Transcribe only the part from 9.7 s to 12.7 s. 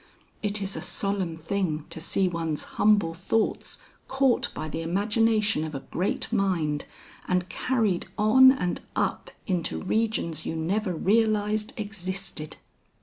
regions you never realized existed.